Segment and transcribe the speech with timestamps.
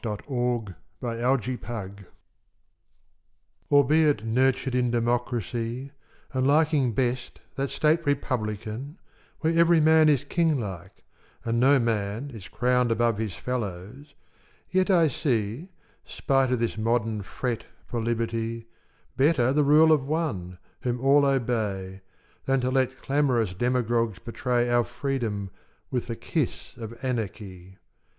[0.03, 2.05] LIBERTATIS SACRA FAMES
[3.69, 5.91] ALBEIT nurtured in democracy,
[6.33, 8.97] And liking best that state republican
[9.41, 11.03] Where every man is Kinglike
[11.45, 14.15] and no man Is crowned above his fellows,
[14.71, 15.69] yet I see,
[16.03, 18.65] Spite of this modern fret for Liberty,
[19.15, 22.01] Better the rule of One, whom all obey,
[22.45, 25.51] Than to let clamorous demagogues betray Our freedom
[25.91, 27.77] with the kiss of anarchy.